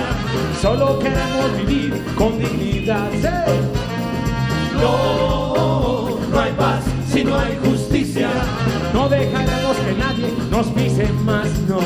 [0.61, 3.09] Solo queremos vivir con dignidad.
[4.79, 8.29] No, no hay paz si no hay justicia.
[8.93, 11.79] No dejaremos que nadie nos pise más, no.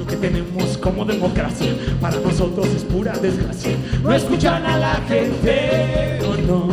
[0.00, 3.76] Lo que tenemos como democracia para nosotros es pura desgracia.
[4.02, 6.68] No escuchan a la gente, o no.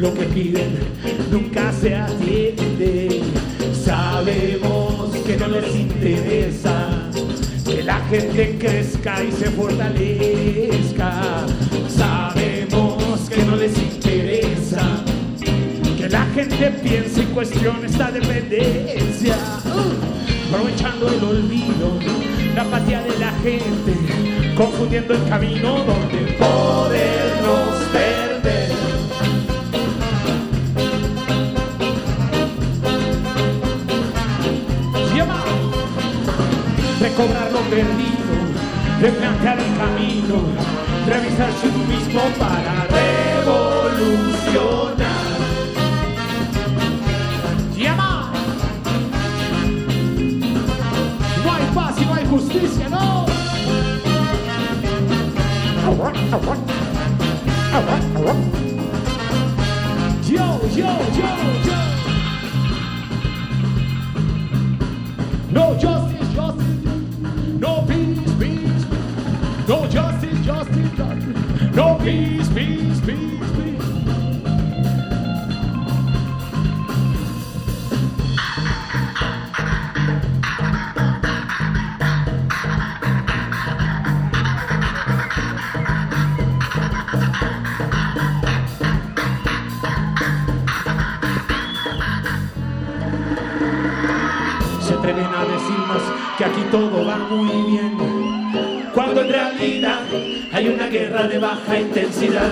[0.00, 0.78] Lo que piden
[1.30, 3.22] nunca se atiende.
[3.72, 6.95] Sabemos que no les interesa
[7.86, 11.46] la gente crezca y se fortalezca.
[11.88, 15.04] Sabemos que no les interesa
[15.96, 19.36] que la gente piense y cuestione esta dependencia.
[20.48, 21.98] Aprovechando el olvido,
[22.56, 23.94] la apatía de la gente,
[24.56, 28.65] confundiendo el camino donde podernos perder.
[37.16, 38.34] Recobrar lo perdido,
[39.00, 40.42] replantear el camino,
[41.06, 42.86] revisarse uno mismo para
[43.42, 44.26] revolucionar.
[47.74, 48.32] Llama.
[51.42, 53.24] No hay paz y no hay justicia, no.
[60.28, 61.28] Yo, yo, yo,
[61.64, 61.76] yo.
[65.50, 66.15] No justice.
[67.58, 68.84] No peace, peace.
[68.84, 69.68] peace.
[69.68, 71.74] No justice, justice, justice.
[71.74, 73.35] No peace, peace, peace,
[96.76, 97.96] todo va muy bien,
[98.92, 100.00] cuando en realidad
[100.52, 102.50] hay una guerra de baja intensidad.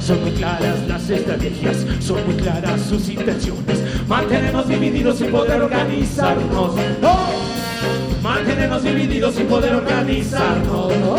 [0.00, 6.76] Son muy claras las estrategias, son muy claras sus intenciones, mantenernos divididos sin poder organizarnos.
[7.02, 8.22] ¡Oh!
[8.22, 10.92] Mantenernos divididos sin poder organizarnos.
[11.04, 11.18] ¡Oh!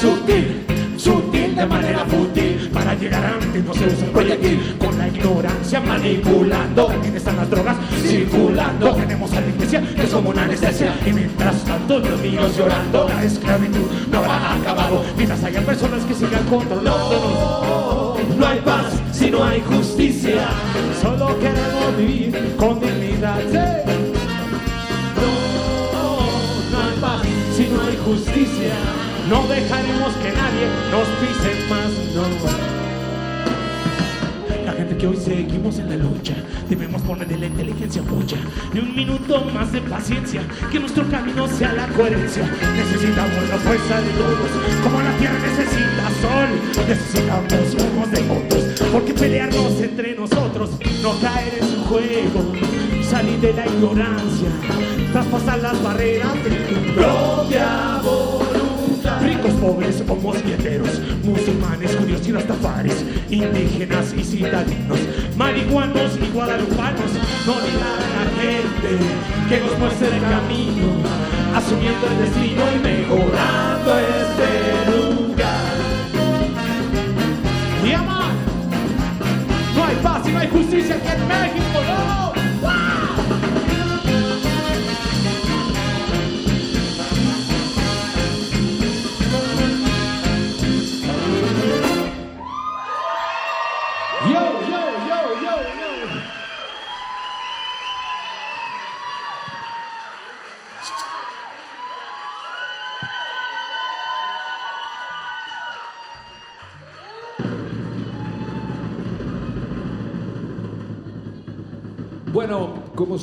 [0.00, 0.64] Sutil,
[1.08, 6.90] sutil de manera fútil para llegar antes no se usa proyectil con la ignorancia manipulando.
[6.90, 8.94] Aquí están las drogas circulando.
[8.94, 10.94] Tenemos a la iglesia que es como una anestesia.
[11.06, 13.08] Y mientras tanto los niños llorando.
[13.08, 15.04] La esclavitud no habrá acabado.
[15.16, 17.88] Mientras haya personas que sigan controlándonos
[18.38, 20.48] no hay paz si no hay justicia.
[21.00, 23.40] Solo queremos vivir con dignidad.
[23.50, 23.92] Sí.
[25.92, 27.22] No, no hay paz
[27.56, 29.07] si no hay justicia.
[29.28, 32.22] No dejaremos que nadie nos pise más, no.
[34.64, 36.34] La gente que hoy seguimos en la lucha,
[36.68, 38.36] debemos poner de la inteligencia mucha.
[38.72, 40.40] Ni un minuto más de paciencia,
[40.72, 42.48] que nuestro camino sea la coherencia.
[42.74, 44.50] Necesitamos la fuerza de todos,
[44.82, 46.48] como la tierra necesita sol.
[46.88, 50.70] Necesitamos unos de otros, porque pelearnos entre nosotros,
[51.02, 52.52] no caer en su juego
[53.02, 54.48] salir de la ignorancia,
[55.12, 58.57] traspasar las barreras de tu propia voluntad.
[59.38, 64.98] Pobres o mosqueteros, musulmanes, judíos y rastafares, indígenas y citadinos,
[65.36, 67.12] marihuanos y guadalupanos,
[67.46, 68.98] no digan a la gente
[69.48, 70.86] que nos muestre el camino,
[71.54, 72.87] asumiendo el destino y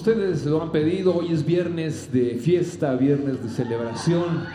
[0.07, 4.45] ustedes lo han pedido, hoy es viernes de fiesta, viernes de celebración.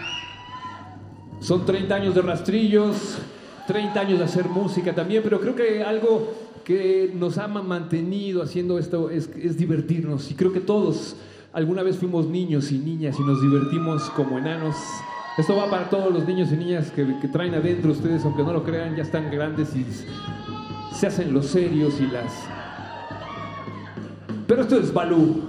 [1.40, 3.18] Son 30 años de rastrillos,
[3.66, 6.32] 30 años de hacer música también, pero creo que algo
[6.62, 10.30] que nos ha ma- mantenido haciendo esto es, divertirnos.
[10.30, 11.16] Y creo que todos
[11.52, 14.76] alguna vez fuimos niños y niñas y nos divertimos como enanos.
[15.36, 18.62] Esto va para todos los niños y niñas que traen adentro ustedes, aunque no lo
[18.62, 19.84] crean, ya están grandes y
[20.94, 22.32] se hacen los serios y las
[24.50, 25.42] pero esto es Balú.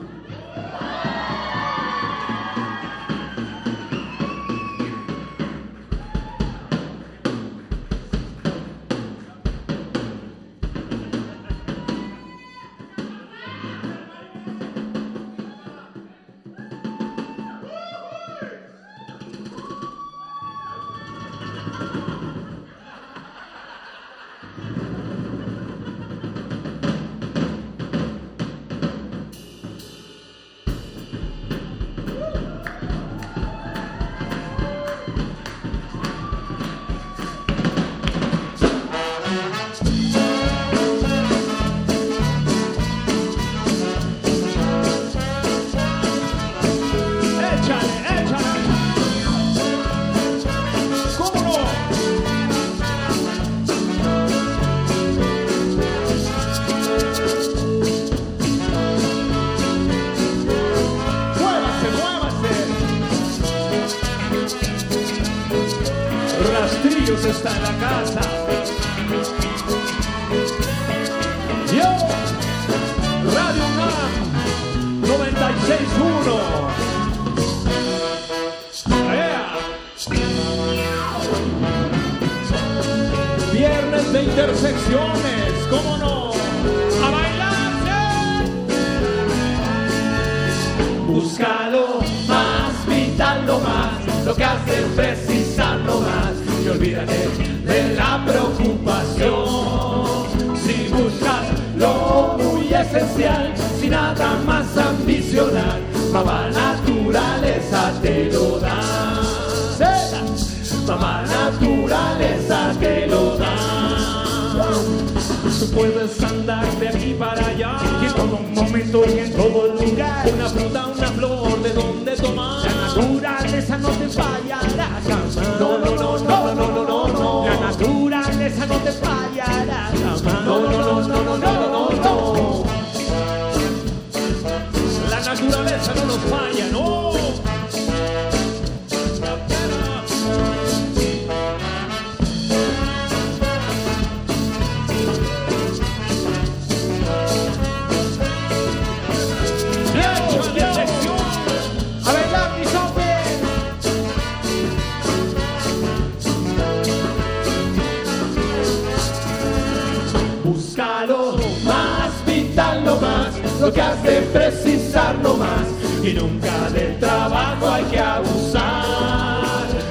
[160.61, 165.65] Búscalo más, vitalo más, lo que hace precisarlo más.
[166.03, 169.41] Y nunca del trabajo hay que abusar.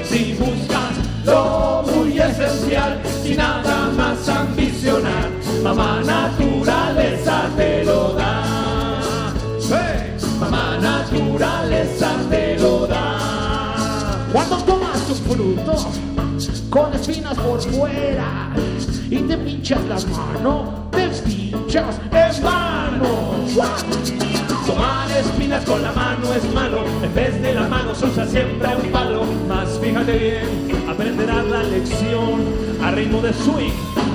[0.05, 0.95] Si buscas
[1.25, 5.29] lo muy esencial y nada más ambicionar,
[5.65, 8.30] mamá naturaleza te lo da.
[16.71, 18.51] Con espinas por fuera
[19.11, 23.35] y te pinchas las manos, te pinchas en vano.
[24.67, 28.69] Tomar espinas con la mano es malo, en vez de la mano se usa siempre
[28.77, 29.25] un palo.
[29.49, 32.45] Más fíjate bien, aprenderás la lección
[32.83, 34.10] a ritmo de swing.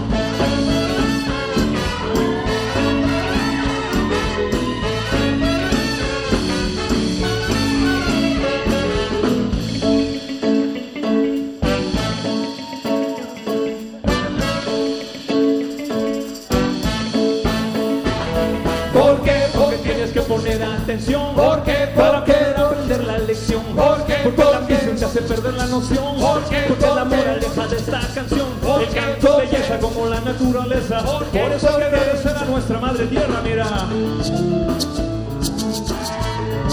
[25.76, 26.16] Noción.
[26.18, 26.66] ¿Por qué?
[26.68, 28.48] Porque ¿Por la moraleja de esta canción.
[28.62, 31.04] ¿Por El canto ¿Por belleza como la naturaleza.
[31.04, 31.40] ¿Por qué?
[31.40, 33.66] Por eso agradecer a nuestra madre tierra, mira.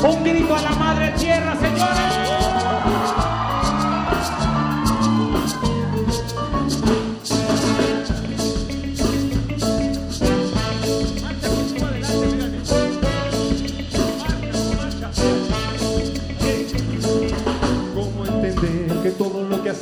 [0.05, 3.32] Un grito a la madre tierra, señores.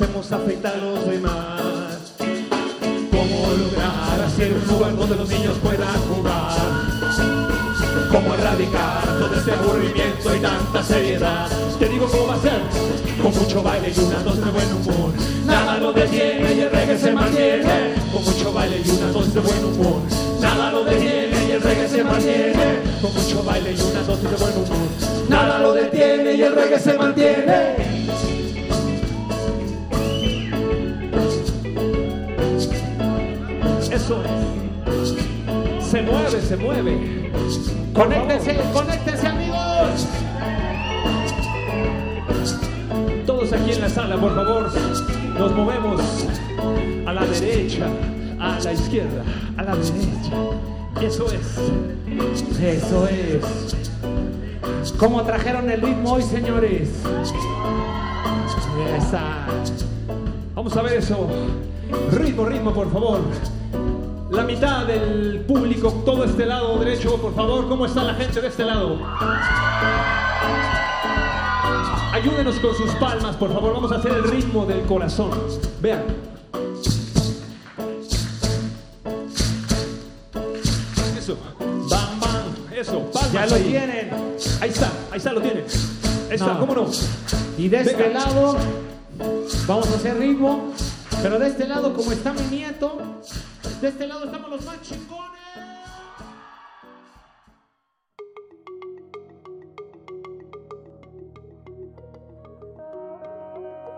[0.03, 1.61] Hacemos afecta a los demás?
[3.11, 6.57] ¿Cómo lograr hacer un lugar donde los niños puedan jugar?
[8.11, 11.48] ¿Cómo erradicar todo este aburrimiento y tanta seriedad?
[11.78, 12.62] Te digo cómo ser,
[13.22, 15.12] con mucho baile y una dosis de buen humor.
[15.44, 17.94] Nada lo detiene y el reggae se mantiene.
[18.11, 20.01] Con mucho baile y una dosis de buen humor.
[20.40, 22.78] Nada lo detiene y el reggae se mantiene.
[23.03, 24.88] Con mucho baile y una dosis de buen humor.
[25.28, 27.30] Nada lo detiene y el reggae se mantiene.
[36.51, 37.92] Se mueve, se mueve.
[37.94, 40.09] Conéctense, conéctense, amigos.
[43.24, 44.68] Todos aquí en la sala, por favor,
[45.38, 46.03] nos movemos
[47.07, 47.86] a la derecha,
[48.40, 49.22] a la izquierda,
[49.59, 50.03] a la derecha.
[51.01, 52.61] Eso es.
[52.61, 54.92] Eso es.
[54.98, 56.90] ¿Cómo trajeron el ritmo hoy, señores?
[60.57, 61.28] Vamos a ver eso.
[62.11, 63.20] Ritmo, ritmo, por favor.
[64.41, 67.68] La mitad del público, todo este lado derecho, por favor.
[67.68, 68.99] ¿Cómo está la gente de este lado?
[72.14, 73.74] Ayúdenos con sus palmas, por favor.
[73.74, 75.30] Vamos a hacer el ritmo del corazón.
[75.82, 76.05] Vean.
[81.18, 81.36] Eso.
[81.91, 82.72] Bam, bam.
[82.74, 83.01] Eso.
[83.12, 83.62] Palmas Ya lo ahí.
[83.64, 84.11] tienen.
[84.62, 85.64] Ahí está, ahí está, lo tienen.
[86.30, 86.61] Ahí está, No.
[86.61, 86.86] ¿cómo no?
[87.59, 88.20] Y de este Venga.
[88.20, 88.57] lado
[89.66, 90.72] vamos a hacer ritmo.
[91.22, 92.97] Pero de este lado, como está mi nieto,
[93.81, 95.41] de este lado estamos los más chingones.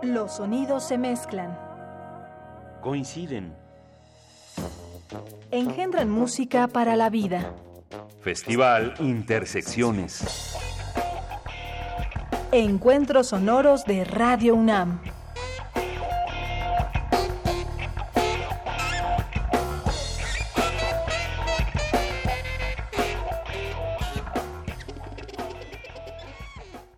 [0.02, 1.56] Los sonidos se mezclan,
[2.80, 3.54] Coinciden.
[5.50, 7.52] engendran música para la vida.
[8.20, 10.56] Festival Intersecciones.
[12.50, 15.00] Encuentros sonoros de Radio UNAM.